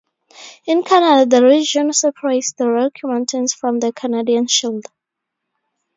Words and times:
In 0.65 0.81
Canada 0.81 1.29
the 1.29 1.45
region 1.45 1.93
separates 1.93 2.53
the 2.53 2.67
Rocky 2.67 3.01
Mountains 3.05 3.53
from 3.53 3.79
the 3.79 3.93
Canadian 3.93 4.47
Shield. 4.47 4.85